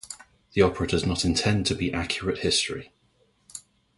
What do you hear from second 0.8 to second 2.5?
does not intend to be accurate